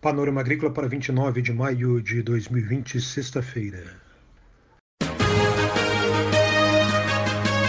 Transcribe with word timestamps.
Panorama 0.00 0.40
Agrícola 0.40 0.70
para 0.72 0.86
29 0.86 1.42
de 1.42 1.52
maio 1.52 2.00
de 2.00 2.22
2020, 2.22 3.00
sexta-feira. 3.00 3.96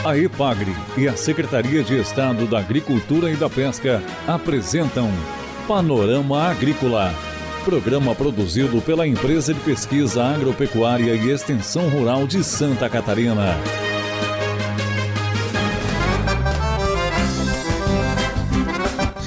A 0.05 0.15
EPAGRE 0.15 0.71
e 0.95 1.07
a 1.07 1.17
Secretaria 1.17 1.83
de 1.83 1.99
Estado 1.99 2.45
da 2.45 2.59
Agricultura 2.59 3.31
e 3.31 3.35
da 3.35 3.49
Pesca 3.49 4.03
apresentam 4.27 5.09
Panorama 5.67 6.43
Agrícola, 6.43 7.11
programa 7.65 8.13
produzido 8.13 8.79
pela 8.79 9.07
Empresa 9.07 9.51
de 9.51 9.59
Pesquisa 9.61 10.23
Agropecuária 10.23 11.15
e 11.15 11.31
Extensão 11.31 11.89
Rural 11.89 12.27
de 12.27 12.43
Santa 12.43 12.87
Catarina. 12.87 13.57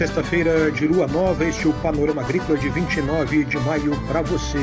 Sexta-feira 0.02 0.68
de 0.72 0.88
lua 0.88 1.06
nova, 1.06 1.44
este 1.44 1.64
é 1.64 1.70
o 1.70 1.72
Panorama 1.74 2.22
Agrícola 2.22 2.58
de 2.58 2.68
29 2.68 3.44
de 3.44 3.56
maio 3.58 3.96
para 4.08 4.20
você. 4.20 4.58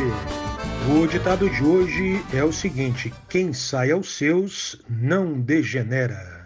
O 0.93 1.07
ditado 1.07 1.49
de 1.49 1.63
hoje 1.63 2.21
é 2.33 2.43
o 2.43 2.51
seguinte: 2.51 3.13
quem 3.29 3.53
sai 3.53 3.91
aos 3.91 4.17
seus 4.17 4.75
não 4.89 5.39
degenera. 5.39 6.45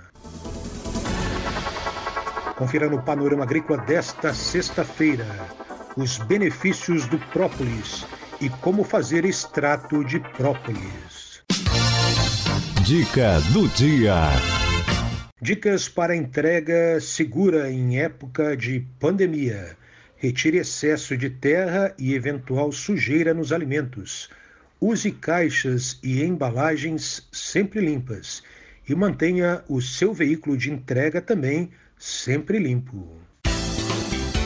Confira 2.55 2.87
no 2.87 3.01
Panorama 3.01 3.41
Agrícola 3.41 3.79
desta 3.81 4.31
sexta-feira 4.31 5.25
os 5.97 6.19
benefícios 6.19 7.07
do 7.07 7.17
própolis 7.17 8.05
e 8.39 8.47
como 8.47 8.83
fazer 8.83 9.25
extrato 9.25 10.05
de 10.05 10.19
própolis. 10.19 11.41
Dica 12.83 13.41
do 13.53 13.67
dia. 13.69 14.13
Dicas 15.43 15.89
para 15.89 16.15
entrega 16.15 17.01
segura 17.01 17.69
em 17.69 17.99
época 17.99 18.55
de 18.55 18.79
pandemia. 18.97 19.75
Retire 20.15 20.55
excesso 20.55 21.17
de 21.17 21.29
terra 21.29 21.93
e 21.99 22.13
eventual 22.13 22.71
sujeira 22.71 23.33
nos 23.33 23.51
alimentos. 23.51 24.29
Use 24.79 25.11
caixas 25.11 25.99
e 26.01 26.23
embalagens 26.23 27.27
sempre 27.29 27.81
limpas. 27.81 28.41
E 28.87 28.95
mantenha 28.95 29.61
o 29.67 29.81
seu 29.81 30.13
veículo 30.13 30.55
de 30.55 30.71
entrega 30.71 31.21
também 31.21 31.71
sempre 31.99 32.57
limpo. 32.57 33.05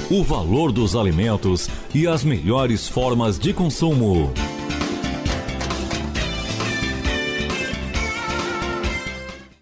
O 0.10 0.24
valor 0.24 0.72
dos 0.72 0.96
alimentos 0.96 1.70
e 1.94 2.08
as 2.08 2.24
melhores 2.24 2.88
formas 2.88 3.38
de 3.38 3.54
consumo. 3.54 4.34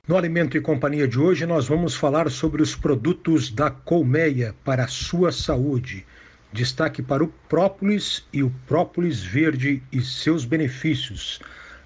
No 0.08 0.16
Alimento 0.16 0.56
e 0.56 0.61
Companhia 0.61 1.08
de 1.08 1.20
hoje, 1.20 1.48
nós 1.48 1.67
vamos 1.67 1.95
falar 1.95 2.30
sobre 2.30 2.61
os 2.61 2.75
produtos 2.75 3.50
da 3.50 3.72
colmeia 3.72 4.53
para 4.64 4.84
a 4.84 4.88
sua 4.88 5.31
saúde. 5.31 6.06
Destaque 6.53 7.02
para 7.02 7.23
o 7.23 7.28
própolis 7.50 8.23
e 8.31 8.44
o 8.44 8.53
própolis 8.67 9.23
verde 9.23 9.81
e 9.92 10.02
seus 10.02 10.45
benefícios. 10.45 11.39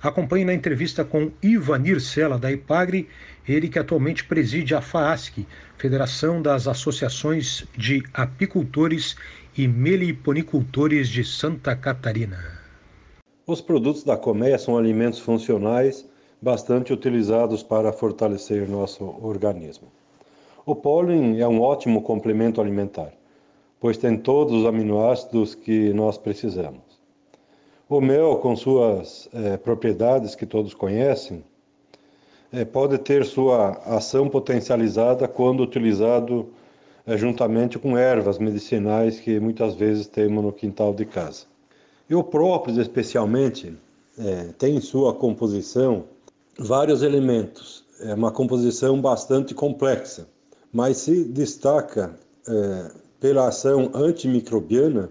Acompanhe 0.04 0.44
na 0.44 0.54
entrevista 0.54 1.06
com 1.06 1.32
Ivanir 1.42 2.02
Sela, 2.02 2.38
da 2.38 2.52
IPAGRE, 2.52 3.08
ele 3.48 3.70
que 3.70 3.80
atualmente 3.80 4.26
preside 4.26 4.76
a 4.76 4.82
FAASC, 4.82 5.48
Federação 5.78 6.42
das 6.42 6.68
Associações 6.68 7.66
de 7.78 8.04
Apicultores 8.14 9.16
e 9.58 9.66
Meliponicultores 9.66 11.08
de 11.08 11.24
Santa 11.24 11.74
Catarina. 11.74 12.60
Os 13.48 13.62
produtos 13.62 14.04
da 14.04 14.18
colmeia 14.18 14.58
são 14.58 14.78
alimentos 14.78 15.20
funcionais 15.20 16.06
bastante 16.42 16.94
utilizados 16.94 17.62
para 17.62 17.92
fortalecer 17.92 18.68
nosso 18.70 19.16
organismo. 19.22 19.88
O 20.66 20.76
pólen 20.76 21.40
é 21.40 21.48
um 21.48 21.62
ótimo 21.62 22.02
complemento 22.02 22.62
alimentar, 22.62 23.12
pois 23.80 23.98
tem 23.98 24.18
todos 24.18 24.62
os 24.62 24.66
aminoácidos 24.66 25.56
que 25.56 25.92
nós 25.94 26.18
precisamos. 26.18 27.00
O 27.90 28.00
mel, 28.00 28.38
com 28.38 28.56
suas 28.56 29.28
é, 29.34 29.58
propriedades 29.58 30.36
que 30.36 30.46
todos 30.46 30.76
conhecem, 30.76 31.44
é, 32.54 32.64
pode 32.64 32.98
ter 33.00 33.26
sua 33.26 33.72
ação 33.86 34.30
potencializada 34.30 35.28
quando 35.28 35.64
utilizado 35.64 36.50
é, 37.06 37.18
juntamente 37.18 37.80
com 37.80 37.98
ervas 37.98 38.38
medicinais 38.38 39.20
que 39.20 39.40
muitas 39.40 39.74
vezes 39.74 40.06
temos 40.06 40.44
no 40.44 40.54
quintal 40.54 40.94
de 40.94 41.04
casa. 41.04 41.48
E 42.08 42.14
o 42.14 42.24
própolis, 42.24 42.78
especialmente, 42.78 43.76
tem 44.58 44.76
em 44.76 44.82
sua 44.82 45.14
composição 45.14 46.04
vários 46.60 47.02
elementos. 47.02 47.86
É 48.02 48.14
uma 48.14 48.32
composição 48.32 49.02
bastante 49.02 49.54
complexa, 49.54 50.28
mas 50.72 50.98
se 50.98 51.24
destaca 51.24 52.16
é, 52.48 52.92
pela 53.20 53.48
ação 53.48 53.92
antimicrobiana 53.94 55.10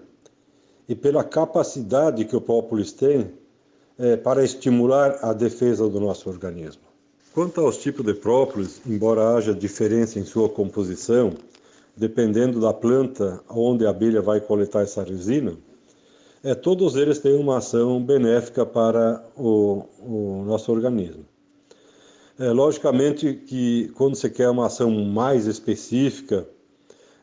e 0.89 0.95
pela 0.95 1.25
capacidade 1.25 2.25
que 2.25 2.37
o 2.37 2.41
própolis 2.41 2.93
tem 2.93 3.31
é, 3.99 4.17
para 4.17 4.45
estimular 4.45 5.19
a 5.23 5.33
defesa 5.33 5.89
do 5.89 6.01
nosso 6.01 6.29
organismo. 6.29 6.83
Quanto 7.35 7.61
aos 7.61 7.77
tipos 7.77 8.05
de 8.05 8.15
própolis, 8.15 8.81
embora 8.87 9.37
haja 9.37 9.53
diferença 9.53 10.19
em 10.19 10.25
sua 10.25 10.49
composição, 10.49 11.33
dependendo 11.97 12.61
da 12.61 12.73
planta 12.73 13.41
onde 13.51 13.87
a 13.87 13.91
abelha 13.91 14.23
vai 14.23 14.41
coletar 14.41 14.83
essa 14.83 15.03
resina, 15.03 15.53
é, 16.43 16.55
todos 16.55 16.97
eles 16.97 17.19
têm 17.19 17.35
uma 17.35 17.59
ação 17.59 18.03
benéfica 18.03 18.65
para 18.65 19.23
o, 19.37 19.85
o 20.01 20.45
nosso 20.47 20.73
organismo. 20.73 21.25
É, 22.39 22.53
logicamente 22.53 23.35
que 23.35 23.89
quando 23.97 24.15
você 24.15 24.31
quer 24.31 24.49
uma 24.49 24.67
ação 24.67 24.93
mais 24.93 25.49
específica, 25.49 26.49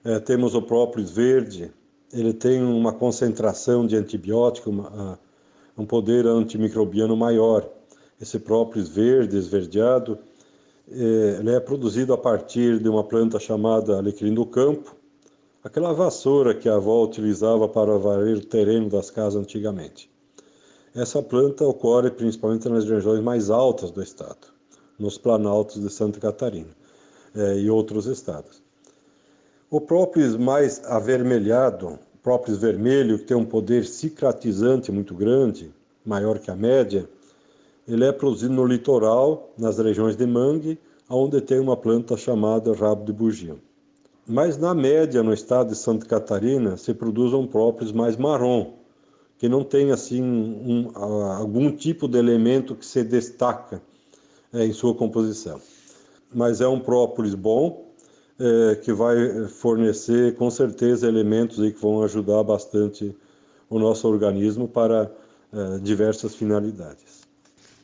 é, 0.03 0.19
temos 0.19 0.53
o 0.53 0.61
própolis 0.61 1.09
verde, 1.09 1.71
ele 2.11 2.33
tem 2.33 2.61
uma 2.61 2.91
concentração 2.91 3.87
de 3.87 3.95
antibiótico, 3.95 4.69
uma, 4.69 5.17
um 5.77 5.85
poder 5.85 6.27
antimicrobiano 6.27 7.15
maior. 7.15 7.65
Esse 8.19 8.37
própolis 8.39 8.89
verde, 8.89 9.37
esverdeado, 9.37 10.19
é, 10.91 11.37
ele 11.39 11.51
é 11.51 11.61
produzido 11.61 12.11
a 12.11 12.17
partir 12.17 12.79
de 12.79 12.89
uma 12.89 13.03
planta 13.03 13.39
chamada 13.39 13.97
alecrim 13.97 14.33
do 14.33 14.45
campo, 14.45 14.97
aquela 15.63 15.93
vassoura 15.93 16.53
que 16.53 16.67
a 16.67 16.75
avó 16.75 17.05
utilizava 17.05 17.69
para 17.69 17.97
varrer 17.97 18.35
o 18.35 18.45
terreno 18.45 18.89
das 18.89 19.09
casas 19.09 19.41
antigamente. 19.41 20.11
Essa 20.93 21.21
planta 21.23 21.63
ocorre 21.63 22.11
principalmente 22.11 22.67
nas 22.67 22.83
regiões 22.83 23.21
mais 23.21 23.49
altas 23.49 23.91
do 23.91 24.03
estado 24.03 24.54
nos 24.97 25.17
planaltos 25.17 25.81
de 25.81 25.89
Santa 25.89 26.19
Catarina 26.19 26.69
é, 27.35 27.59
e 27.59 27.69
outros 27.69 28.06
estados. 28.06 28.63
O 29.69 29.81
própolis 29.81 30.35
mais 30.35 30.83
avermelhado, 30.85 32.00
própolis 32.23 32.57
vermelho, 32.57 33.19
que 33.19 33.25
tem 33.25 33.35
um 33.35 33.45
poder 33.45 33.85
cicatrizante 33.85 34.91
muito 34.91 35.13
grande, 35.13 35.73
maior 36.05 36.39
que 36.39 36.50
a 36.50 36.55
média, 36.55 37.09
ele 37.88 38.05
é 38.05 38.11
produzido 38.11 38.53
no 38.53 38.66
litoral, 38.66 39.51
nas 39.57 39.78
regiões 39.78 40.16
de 40.16 40.25
mangue, 40.25 40.79
onde 41.09 41.41
tem 41.41 41.59
uma 41.59 41.78
planta 41.78 42.16
chamada 42.17 42.73
rabo 42.73 43.05
de 43.05 43.13
bugio. 43.13 43.59
Mas 44.28 44.57
na 44.57 44.73
média, 44.73 45.22
no 45.22 45.34
estado 45.34 45.69
de 45.69 45.75
Santa 45.75 46.05
Catarina, 46.05 46.78
se 46.78 46.94
produz 46.94 47.31
um 47.31 47.45
própolis 47.45 47.91
mais 47.91 48.17
marrom, 48.17 48.73
que 49.38 49.47
não 49.47 49.63
tem 49.63 49.91
assim 49.91 50.23
um, 50.23 50.91
algum 50.95 51.72
tipo 51.72 52.07
de 52.07 52.17
elemento 52.17 52.75
que 52.75 52.85
se 52.85 53.03
destaca 53.03 53.81
em 54.63 54.73
sua 54.73 54.95
composição. 54.95 55.59
Mas 56.33 56.61
é 56.61 56.67
um 56.67 56.79
própolis 56.79 57.35
bom, 57.35 57.85
é, 58.39 58.75
que 58.75 58.91
vai 58.91 59.47
fornecer 59.47 60.35
com 60.35 60.49
certeza 60.49 61.07
elementos 61.07 61.59
aí 61.59 61.71
que 61.71 61.81
vão 61.81 62.01
ajudar 62.03 62.43
bastante 62.43 63.16
o 63.69 63.79
nosso 63.79 64.07
organismo 64.07 64.67
para 64.67 65.11
é, 65.53 65.79
diversas 65.79 66.35
finalidades. 66.35 67.25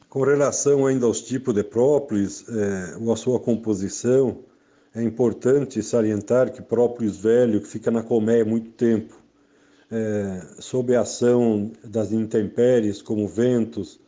Com 0.09 0.23
relação 0.23 0.85
ainda 0.85 1.05
aos 1.05 1.21
tipos 1.21 1.53
de 1.53 1.63
própolis 1.63 2.45
é, 2.49 2.97
ou 2.99 3.13
a 3.13 3.15
sua 3.15 3.39
composição, 3.39 4.39
é 4.93 5.01
importante 5.01 5.81
salientar 5.81 6.51
que 6.51 6.61
própolis 6.61 7.15
velho, 7.15 7.61
que 7.61 7.67
fica 7.67 7.89
na 7.89 8.03
colmeia 8.03 8.43
muito 8.43 8.71
tempo, 8.71 9.15
é, 9.89 10.41
sob 10.59 10.93
a 10.95 11.01
ação 11.01 11.71
das 11.83 12.11
intempéries, 12.11 13.01
como 13.01 13.25
ventos, 13.25 14.01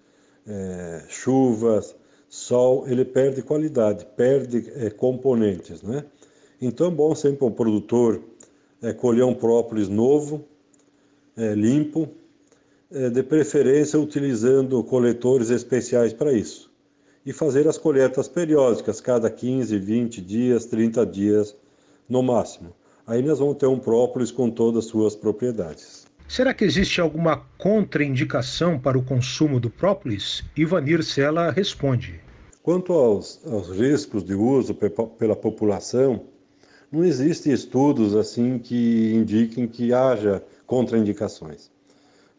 é, 0.45 1.03
chuvas, 1.07 1.95
sol 2.33 2.85
ele 2.87 3.05
perde 3.05 3.43
qualidade, 3.43 4.07
perde 4.17 4.67
é, 4.75 4.89
componentes, 4.89 5.83
né? 5.83 6.03
Então 6.59 6.87
é 6.87 6.89
bom 6.89 7.13
sempre 7.13 7.45
um 7.45 7.51
produtor 7.51 8.23
é, 8.81 8.91
colher 8.91 9.23
um 9.23 9.35
própolis 9.35 9.87
novo, 9.87 10.43
é, 11.37 11.53
limpo, 11.53 12.09
de 13.11 13.23
preferência 13.23 13.99
utilizando 13.99 14.83
coletores 14.83 15.49
especiais 15.49 16.13
para 16.13 16.31
isso. 16.31 16.71
E 17.25 17.33
fazer 17.33 17.67
as 17.67 17.75
colheitas 17.75 18.27
periódicas, 18.27 19.01
cada 19.01 19.31
15, 19.31 19.79
20 19.79 20.21
dias, 20.21 20.65
30 20.65 21.03
dias 21.07 21.55
no 22.07 22.21
máximo. 22.21 22.71
Aí 23.07 23.23
nós 23.23 23.39
vamos 23.39 23.57
ter 23.57 23.65
um 23.65 23.79
própolis 23.79 24.31
com 24.31 24.47
todas 24.51 24.85
as 24.85 24.91
suas 24.91 25.15
propriedades. 25.15 26.05
Será 26.27 26.53
que 26.53 26.63
existe 26.63 27.01
alguma 27.01 27.37
contraindicação 27.57 28.77
para 28.77 28.97
o 28.97 29.03
consumo 29.03 29.59
do 29.59 29.71
própolis? 29.71 30.43
Ivanir 30.55 31.03
Sela 31.03 31.49
responde. 31.49 32.22
Quanto 32.63 32.93
aos, 32.93 33.41
aos 33.45 33.67
riscos 33.69 34.23
de 34.23 34.33
uso 34.33 34.73
pela 34.73 35.35
população, 35.35 36.21
não 36.89 37.03
existem 37.03 37.51
estudos 37.51 38.15
assim 38.15 38.57
que 38.57 39.13
indiquem 39.13 39.67
que 39.67 39.93
haja 39.93 40.41
contraindicações. 40.65 41.69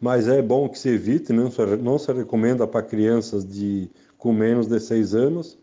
Mas 0.01 0.27
é 0.27 0.41
bom 0.41 0.67
que 0.67 0.79
se 0.79 0.89
evite, 0.89 1.31
não 1.31 1.51
se, 1.51 1.61
não 1.77 1.99
se 1.99 2.11
recomenda 2.11 2.67
para 2.67 2.83
crianças 2.83 3.45
de, 3.45 3.91
com 4.17 4.33
menos 4.33 4.67
de 4.67 4.81
6 4.81 5.15
anos. 5.15 5.59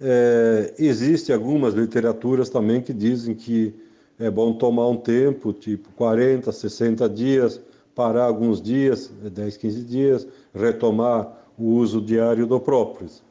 É, 0.00 0.72
Existem 0.78 1.34
algumas 1.34 1.74
literaturas 1.74 2.48
também 2.48 2.80
que 2.80 2.94
dizem 2.94 3.34
que 3.34 3.74
é 4.18 4.30
bom 4.30 4.54
tomar 4.54 4.88
um 4.88 4.96
tempo, 4.96 5.52
tipo 5.52 5.90
40, 5.96 6.50
60 6.50 7.06
dias, 7.10 7.60
parar 7.94 8.24
alguns 8.24 8.62
dias, 8.62 9.12
10, 9.22 9.56
15 9.58 9.82
dias, 9.82 10.26
retomar 10.54 11.46
o 11.58 11.72
uso 11.72 12.00
diário 12.00 12.46
do 12.46 12.58
própolis. 12.58 13.26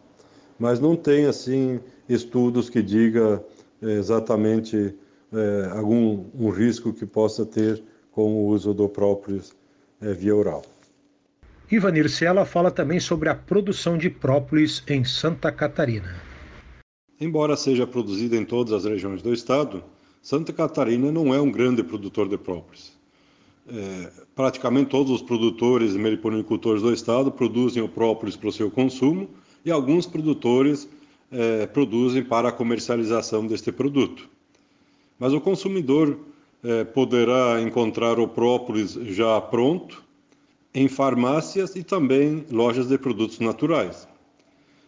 Mas 0.57 0.79
não 0.79 0.95
tem, 0.95 1.25
assim, 1.25 1.79
estudos 2.07 2.69
que 2.69 2.81
diga 2.81 3.43
é, 3.81 3.91
exatamente 3.91 4.95
é, 5.33 5.69
algum 5.71 6.25
um 6.33 6.49
risco 6.49 6.93
que 6.93 7.05
possa 7.05 7.45
ter 7.45 7.83
com 8.11 8.33
o 8.33 8.47
uso 8.47 8.73
do 8.73 8.87
própolis 8.87 9.53
é, 10.01 10.13
via 10.13 10.35
oral. 10.35 10.63
Ivanir 11.69 12.09
Ciela 12.09 12.45
fala 12.45 12.69
também 12.71 12.99
sobre 12.99 13.27
a 13.27 13.35
produção 13.35 13.97
de 13.97 14.09
própolis 14.09 14.83
em 14.87 15.03
Santa 15.03 15.51
Catarina. 15.51 16.15
Embora 17.19 17.57
seja 17.57 17.87
produzida 17.87 18.35
em 18.35 18.45
todas 18.45 18.73
as 18.73 18.85
regiões 18.85 19.21
do 19.21 19.33
estado, 19.33 19.83
Santa 20.21 20.53
Catarina 20.53 21.11
não 21.11 21.33
é 21.33 21.41
um 21.41 21.51
grande 21.51 21.83
produtor 21.83 22.29
de 22.29 22.37
própolis. 22.37 22.93
É, 23.67 24.11
praticamente 24.35 24.91
todos 24.91 25.11
os 25.11 25.21
produtores 25.23 25.95
e 25.95 25.97
meliponicultores 25.97 26.83
do 26.83 26.93
estado 26.93 27.31
produzem 27.31 27.81
o 27.81 27.89
própolis 27.89 28.35
para 28.35 28.49
o 28.49 28.51
seu 28.51 28.69
consumo 28.69 29.27
e 29.65 29.71
alguns 29.71 30.05
produtores 30.05 30.87
é, 31.31 31.65
produzem 31.65 32.23
para 32.23 32.49
a 32.49 32.51
comercialização 32.51 33.47
deste 33.47 33.71
produto. 33.71 34.29
Mas 35.17 35.33
o 35.33 35.41
consumidor 35.41 36.17
é, 36.63 36.83
poderá 36.83 37.61
encontrar 37.61 38.19
o 38.19 38.27
própolis 38.27 38.93
já 38.93 39.41
pronto 39.41 40.03
em 40.73 40.87
farmácias 40.87 41.75
e 41.75 41.83
também 41.83 42.45
lojas 42.51 42.87
de 42.87 42.97
produtos 42.97 43.39
naturais. 43.39 44.07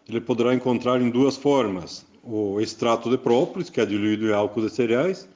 Ele 0.08 0.22
poderá 0.22 0.54
encontrar 0.54 1.02
em 1.02 1.10
duas 1.10 1.36
formas: 1.36 2.06
o 2.24 2.62
extrato 2.62 3.10
de 3.10 3.18
própolis, 3.18 3.70
que 3.70 3.82
é 3.82 3.86
diluído 3.86 4.28
em 4.28 4.34
álcool 4.34 4.62
de 4.62 4.70
cereais, 4.70 5.28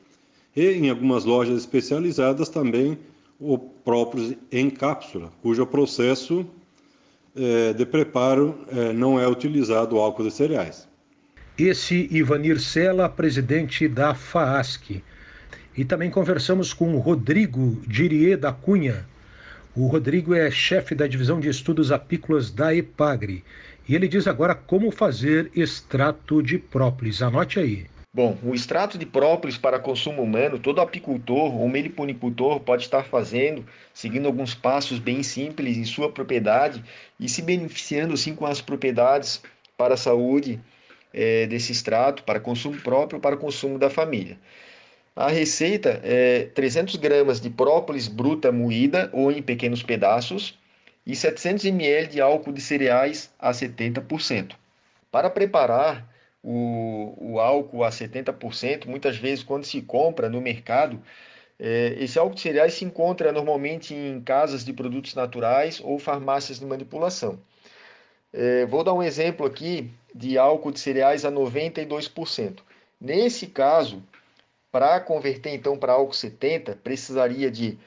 e 0.55 0.65
em 0.71 0.89
algumas 0.89 1.25
lojas 1.25 1.57
especializadas 1.57 2.49
também 2.49 2.97
o 3.39 3.57
própolis 3.57 4.35
em 4.51 4.69
cápsula, 4.69 5.31
cujo 5.41 5.65
processo 5.65 6.45
de 7.75 7.85
preparo 7.85 8.65
é, 8.69 8.93
não 8.93 9.19
é 9.19 9.27
utilizado 9.27 9.97
álcool 9.97 10.23
de 10.23 10.31
cereais. 10.31 10.87
Esse 11.57 12.07
Ivanir 12.11 12.59
Sela, 12.59 13.07
presidente 13.07 13.87
da 13.87 14.13
FAASC. 14.13 15.03
E 15.77 15.85
também 15.85 16.09
conversamos 16.09 16.73
com 16.73 16.95
o 16.95 16.99
Rodrigo 16.99 17.81
Dirier 17.87 18.37
da 18.37 18.51
Cunha. 18.51 19.05
O 19.75 19.87
Rodrigo 19.87 20.33
é 20.33 20.51
chefe 20.51 20.93
da 20.93 21.07
divisão 21.07 21.39
de 21.39 21.47
estudos 21.47 21.91
apícolas 21.91 22.51
da 22.51 22.75
EPAGRE 22.75 23.43
e 23.87 23.95
ele 23.95 24.07
diz 24.07 24.27
agora 24.27 24.53
como 24.53 24.91
fazer 24.91 25.51
extrato 25.55 26.41
de 26.41 26.57
própolis. 26.57 27.21
Anote 27.21 27.59
aí. 27.59 27.85
Bom, 28.13 28.37
o 28.43 28.53
extrato 28.53 28.97
de 28.97 29.05
própolis 29.05 29.57
para 29.57 29.79
consumo 29.79 30.21
humano, 30.21 30.59
todo 30.59 30.81
apicultor 30.81 31.55
ou 31.55 31.69
meliponicultor 31.69 32.59
pode 32.59 32.83
estar 32.83 33.05
fazendo, 33.05 33.65
seguindo 33.93 34.25
alguns 34.25 34.53
passos 34.53 34.99
bem 34.99 35.23
simples 35.23 35.77
em 35.77 35.85
sua 35.85 36.11
propriedade 36.11 36.83
e 37.17 37.29
se 37.29 37.41
beneficiando 37.41 38.13
assim 38.13 38.35
com 38.35 38.45
as 38.45 38.59
propriedades 38.59 39.41
para 39.77 39.93
a 39.93 39.97
saúde 39.97 40.59
é, 41.13 41.47
desse 41.47 41.71
extrato, 41.71 42.23
para 42.23 42.37
consumo 42.37 42.81
próprio 42.81 43.17
para 43.17 43.37
consumo 43.37 43.79
da 43.79 43.89
família. 43.89 44.37
A 45.15 45.29
receita 45.29 46.01
é 46.03 46.49
300 46.53 46.97
gramas 46.97 47.39
de 47.39 47.49
própolis 47.49 48.09
bruta 48.09 48.51
moída 48.51 49.09
ou 49.13 49.31
em 49.31 49.41
pequenos 49.41 49.83
pedaços 49.83 50.59
e 51.07 51.15
700 51.15 51.63
ml 51.63 52.07
de 52.07 52.19
álcool 52.19 52.51
de 52.51 52.59
cereais 52.59 53.33
a 53.39 53.51
70%. 53.51 54.51
Para 55.09 55.29
preparar 55.29 56.10
o, 56.43 57.15
o 57.19 57.39
álcool 57.39 57.83
a 57.83 57.89
70%, 57.89 58.85
muitas 58.87 59.17
vezes 59.17 59.43
quando 59.43 59.65
se 59.65 59.81
compra 59.81 60.29
no 60.29 60.41
mercado, 60.41 61.01
é, 61.59 61.95
esse 61.99 62.17
álcool 62.17 62.35
de 62.35 62.41
cereais 62.41 62.73
se 62.73 62.83
encontra 62.83 63.31
normalmente 63.31 63.93
em 63.93 64.19
casas 64.21 64.65
de 64.65 64.73
produtos 64.73 65.13
naturais 65.13 65.79
ou 65.83 65.99
farmácias 65.99 66.59
de 66.59 66.65
manipulação. 66.65 67.39
É, 68.33 68.65
vou 68.65 68.83
dar 68.83 68.93
um 68.93 69.03
exemplo 69.03 69.45
aqui 69.45 69.91
de 70.15 70.37
álcool 70.37 70.71
de 70.71 70.79
cereais 70.79 71.23
a 71.25 71.31
92%. 71.31 72.59
Nesse 72.99 73.47
caso, 73.47 74.01
para 74.71 74.99
converter 74.99 75.53
então 75.53 75.77
para 75.77 75.93
álcool 75.93 76.13
70, 76.13 76.77
precisaria 76.83 77.51
de 77.51 77.77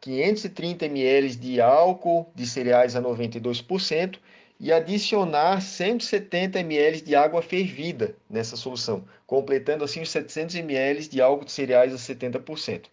530 0.00 0.84
ml 0.84 1.34
de 1.36 1.60
álcool 1.60 2.30
de 2.34 2.46
cereais 2.46 2.94
a 2.94 3.02
92% 3.02 4.18
e 4.64 4.72
adicionar 4.72 5.60
170 5.60 6.58
ml 6.60 7.02
de 7.02 7.14
água 7.14 7.42
fervida 7.42 8.16
nessa 8.30 8.56
solução, 8.56 9.04
completando 9.26 9.84
assim 9.84 10.00
os 10.00 10.08
700 10.08 10.54
ml 10.54 11.06
de 11.06 11.20
álcool 11.20 11.44
de 11.44 11.52
cereais 11.52 11.92
a 11.92 11.98
70%. 11.98 12.86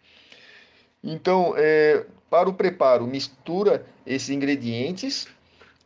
Então, 1.01 1.53
é, 1.55 2.05
para 2.29 2.49
o 2.49 2.53
preparo, 2.53 3.07
mistura 3.07 3.85
esses 4.05 4.29
ingredientes, 4.29 5.29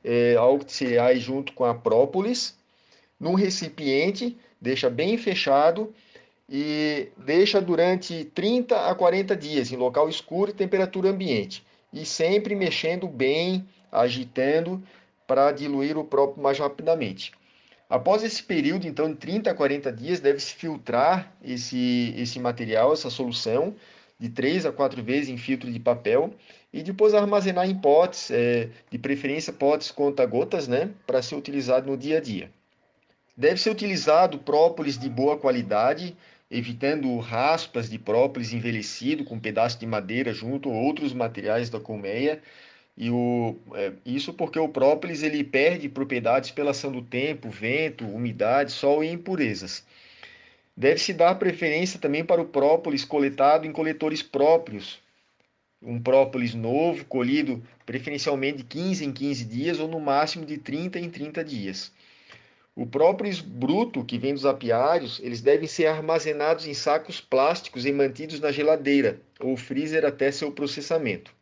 é, 0.03 0.35
álcool 0.35 0.65
de 0.65 0.73
cereais 0.73 1.21
junto 1.21 1.53
com 1.53 1.63
a 1.63 1.75
própolis, 1.75 2.57
num 3.19 3.35
recipiente, 3.35 4.35
deixa 4.59 4.89
bem 4.89 5.19
fechado 5.19 5.93
e 6.49 7.09
deixa 7.15 7.61
durante 7.61 8.25
30 8.33 8.89
a 8.89 8.95
40 8.95 9.35
dias 9.35 9.71
em 9.71 9.75
local 9.75 10.09
escuro 10.09 10.49
e 10.49 10.55
temperatura 10.55 11.11
ambiente. 11.11 11.63
E 11.93 12.07
sempre 12.07 12.55
mexendo 12.55 13.07
bem, 13.07 13.63
agitando 13.91 14.81
para 15.27 15.51
diluir 15.51 15.97
o 15.97 16.03
próprio 16.03 16.41
mais 16.41 16.59
rapidamente. 16.59 17.31
Após 17.89 18.23
esse 18.23 18.41
período, 18.41 18.87
então, 18.87 19.09
de 19.09 19.15
30 19.15 19.51
a 19.51 19.53
40 19.53 19.91
dias, 19.91 20.19
deve-se 20.19 20.53
filtrar 20.55 21.31
esse, 21.43 22.13
esse 22.17 22.39
material, 22.39 22.91
essa 22.93 23.09
solução, 23.09 23.75
de 24.19 24.29
3 24.29 24.65
a 24.65 24.71
4 24.71 25.03
vezes 25.03 25.29
em 25.29 25.37
filtro 25.37 25.71
de 25.71 25.79
papel 25.79 26.33
e 26.73 26.81
depois 26.81 27.13
armazenar 27.13 27.69
em 27.69 27.75
potes, 27.75 28.31
é, 28.31 28.69
de 28.89 28.97
preferência 28.97 29.53
potes 29.53 29.91
conta-gotas, 29.91 30.67
né, 30.67 30.89
para 31.05 31.21
ser 31.21 31.35
utilizado 31.35 31.89
no 31.89 31.97
dia 31.97 32.17
a 32.17 32.21
dia. 32.21 32.49
Deve 33.37 33.59
ser 33.59 33.69
utilizado 33.69 34.39
própolis 34.39 34.97
de 34.97 35.09
boa 35.09 35.37
qualidade, 35.37 36.15
evitando 36.49 37.17
raspas 37.19 37.89
de 37.89 37.99
própolis 37.99 38.53
envelhecido 38.53 39.23
com 39.25 39.39
pedaço 39.39 39.79
de 39.79 39.85
madeira 39.85 40.33
junto 40.33 40.69
ou 40.69 40.75
outros 40.75 41.13
materiais 41.13 41.69
da 41.69 41.79
colmeia, 41.79 42.41
e 42.97 43.09
o, 43.09 43.57
é, 43.73 43.91
isso 44.05 44.33
porque 44.33 44.57
o 44.57 44.69
própolis 44.69 45.21
ele 45.21 45.43
perde 45.43 45.89
propriedades 45.89 46.51
pela 46.51 46.71
ação 46.71 46.91
do 46.91 47.01
tempo, 47.01 47.49
vento, 47.49 48.05
umidade, 48.07 48.71
sol 48.71 49.03
e 49.03 49.11
impurezas. 49.11 49.85
Deve-se 50.77 51.13
dar 51.13 51.35
preferência 51.35 51.99
também 51.99 52.23
para 52.23 52.41
o 52.41 52.45
própolis 52.45 53.03
coletado 53.03 53.65
em 53.65 53.71
coletores 53.71 54.21
próprios. 54.23 54.99
Um 55.81 56.01
própolis 56.01 56.53
novo, 56.53 57.05
colhido 57.05 57.61
preferencialmente 57.85 58.59
de 58.59 58.63
15 58.63 59.05
em 59.05 59.11
15 59.11 59.45
dias 59.45 59.79
ou 59.79 59.87
no 59.87 59.99
máximo 59.99 60.45
de 60.45 60.57
30 60.57 60.99
em 60.99 61.09
30 61.09 61.43
dias. 61.43 61.91
O 62.75 62.85
própolis 62.85 63.39
bruto 63.39 64.03
que 64.03 64.17
vem 64.17 64.33
dos 64.33 64.45
apiários, 64.45 65.19
eles 65.23 65.41
devem 65.41 65.67
ser 65.67 65.85
armazenados 65.87 66.67
em 66.67 66.73
sacos 66.73 67.21
plásticos 67.21 67.85
e 67.85 67.91
mantidos 67.91 68.39
na 68.39 68.51
geladeira 68.51 69.21
ou 69.39 69.55
freezer 69.55 70.05
até 70.05 70.31
seu 70.31 70.51
processamento. 70.51 71.33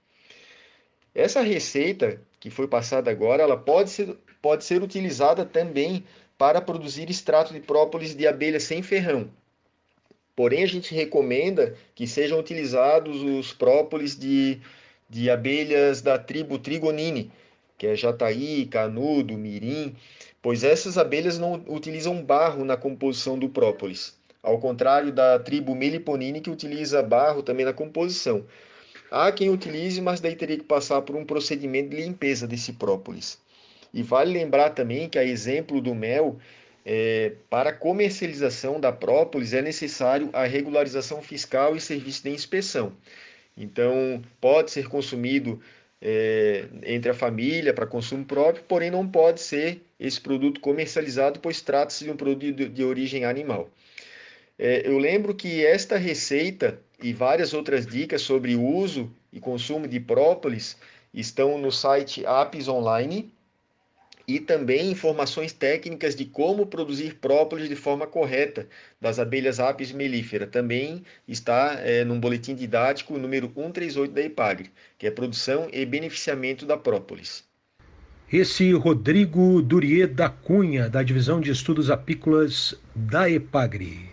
Essa 1.16 1.42
receita 1.42 2.20
que 2.40 2.50
foi 2.50 2.68
passada 2.68 3.10
agora, 3.12 3.44
ela 3.44 3.58
pode 3.58 3.90
ser, 3.90 4.18
pode 4.42 4.66
ser 4.66 4.82
utilizada 4.82 5.46
também 5.46 6.04
para 6.38 6.60
produzir 6.60 7.10
extrato 7.10 7.54
de 7.54 7.60
própolis 7.60 8.16
de 8.16 8.28
abelha 8.28 8.60
sem 8.60 8.82
ferrão. 8.82 9.30
Porém, 10.36 10.64
a 10.64 10.68
gente 10.68 10.96
recomenda 10.96 11.76
que 11.94 12.08
sejam 12.08 12.40
utilizados 12.40 13.22
os 13.22 13.54
própolis 13.54 14.18
de, 14.18 14.60
de 15.08 15.30
abelhas 15.30 16.02
da 16.02 16.18
tribo 16.18 16.58
Trigonine, 16.58 17.32
que 17.78 17.86
é 17.88 17.96
jataí, 17.96 18.66
canudo, 18.66 19.38
mirim, 19.38 19.96
pois 20.42 20.64
essas 20.64 20.98
abelhas 20.98 21.38
não 21.38 21.64
utilizam 21.68 22.24
barro 22.24 22.66
na 22.66 22.76
composição 22.76 23.38
do 23.38 23.48
própolis, 23.48 24.18
ao 24.42 24.60
contrário 24.60 25.12
da 25.12 25.38
tribo 25.38 25.76
Meliponine, 25.76 26.42
que 26.42 26.50
utiliza 26.50 27.04
barro 27.04 27.44
também 27.44 27.66
na 27.66 27.74
composição. 27.74 28.44
Há 29.16 29.32
quem 29.32 29.52
utilize, 29.52 30.02
mas 30.02 30.20
daí 30.20 30.36
teria 30.36 30.58
que 30.58 30.64
passar 30.64 31.00
por 31.04 31.16
um 31.16 31.24
procedimento 31.24 31.92
de 31.92 31.98
limpeza 31.98 32.48
desse 32.48 32.74
própolis. 32.74 33.40
E 33.94 34.02
vale 34.02 34.34
lembrar 34.34 34.72
também 34.72 35.08
que, 35.08 35.20
a 35.20 35.24
exemplo 35.24 35.80
do 35.80 35.94
mel, 35.94 36.40
é, 36.84 37.34
para 37.48 37.72
comercialização 37.72 38.80
da 38.80 38.92
própolis 38.92 39.54
é 39.54 39.62
necessário 39.62 40.32
a 40.34 40.46
regularização 40.46 41.22
fiscal 41.22 41.76
e 41.76 41.80
serviço 41.80 42.24
de 42.24 42.32
inspeção. 42.32 42.92
Então, 43.56 44.20
pode 44.42 44.72
ser 44.72 44.88
consumido 44.88 45.62
é, 46.02 46.66
entre 46.82 47.12
a 47.12 47.14
família 47.14 47.72
para 47.72 47.86
consumo 47.86 48.26
próprio, 48.26 48.64
porém 48.68 48.90
não 48.90 49.08
pode 49.08 49.42
ser 49.42 49.80
esse 50.00 50.20
produto 50.20 50.60
comercializado, 50.60 51.40
pois 51.40 51.62
trata-se 51.62 52.04
de 52.04 52.10
um 52.10 52.18
produto 52.18 52.52
de, 52.52 52.68
de 52.68 52.84
origem 52.84 53.26
animal. 53.26 53.70
É, 54.58 54.88
eu 54.88 54.98
lembro 54.98 55.34
que 55.34 55.66
esta 55.66 55.98
receita 55.98 56.80
e 57.02 57.12
várias 57.12 57.54
outras 57.54 57.86
dicas 57.86 58.22
sobre 58.22 58.56
o 58.56 58.64
uso 58.64 59.12
e 59.32 59.40
consumo 59.40 59.88
de 59.88 60.00
própolis 60.00 60.78
estão 61.14 61.58
no 61.58 61.72
site 61.72 62.26
Apis 62.26 62.68
Online 62.68 63.32
e 64.28 64.40
também 64.40 64.90
informações 64.90 65.52
técnicas 65.52 66.16
de 66.16 66.26
como 66.26 66.66
produzir 66.66 67.16
própolis 67.16 67.68
de 67.68 67.76
forma 67.76 68.08
correta 68.08 68.68
das 69.02 69.20
abelhas 69.20 69.60
Apis 69.60 69.92
mellifera. 69.92 70.48
Também 70.48 71.04
está 71.28 71.80
é, 71.82 72.06
num 72.06 72.20
boletim 72.20 72.56
didático 72.56 73.18
número 73.18 73.52
138 73.54 74.14
da 74.14 74.22
EPAGRE, 74.22 74.72
que 74.98 75.08
é 75.08 75.12
produção 75.12 75.68
e 75.74 75.86
beneficiamento 75.86 76.66
da 76.66 76.78
própolis. 76.78 77.44
Esse 78.32 78.72
Rodrigo 78.72 79.62
Durier 79.62 80.08
da 80.08 80.30
Cunha, 80.30 80.90
da 80.90 81.04
Divisão 81.04 81.42
de 81.42 81.52
Estudos 81.52 81.92
Apícolas 81.92 82.74
da 82.96 83.30
EPAGRE. 83.30 84.13